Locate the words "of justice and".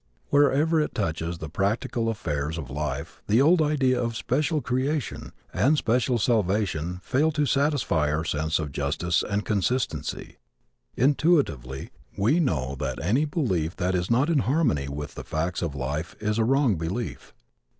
8.57-9.41